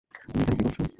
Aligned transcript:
তুমি 0.23 0.41
এখানে 0.41 0.55
কি 0.59 0.63
করছ? 0.65 0.77